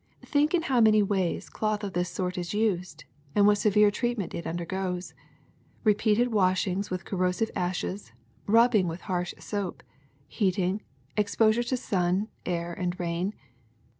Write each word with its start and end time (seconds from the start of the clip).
Think 0.25 0.55
in 0.55 0.63
how 0.63 0.81
many 0.81 1.03
ways 1.03 1.47
cloth 1.47 1.83
of 1.83 1.93
this 1.93 2.09
sort 2.09 2.35
is 2.35 2.55
used, 2.55 3.05
and 3.35 3.45
what 3.45 3.59
severe 3.59 3.91
treatment 3.91 4.33
it 4.33 4.47
undergoes: 4.47 5.13
repeated 5.83 6.33
washing 6.33 6.83
with 6.89 7.05
cor 7.05 7.19
rosive 7.19 7.51
ashes, 7.55 8.11
rubbing 8.47 8.87
with 8.87 9.01
harsh 9.01 9.35
soap, 9.37 9.83
heating, 10.27 10.81
ex 11.17 11.35
posure 11.35 11.61
to 11.69 11.77
sun, 11.77 12.29
air, 12.47 12.73
and 12.73 12.99
rain. 12.99 13.35